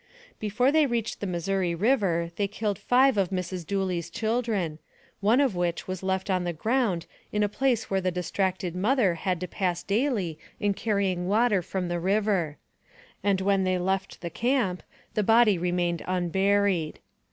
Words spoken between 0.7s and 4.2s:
they reached the Missouri River they killed five of Mrs. Dooley's